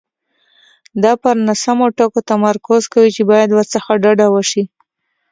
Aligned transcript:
دا 1.03 1.11
پر 1.21 1.35
ناسمو 1.47 1.87
ټکو 1.97 2.19
تمرکز 2.31 2.81
کوي 2.93 3.09
چې 3.15 3.21
باید 3.31 3.49
ورڅخه 3.53 3.93
ډډه 4.03 4.27
وشي. 4.33 4.63